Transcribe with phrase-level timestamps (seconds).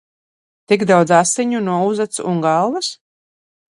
[0.71, 2.91] Tik daudz asiņu no uzacs un galvas?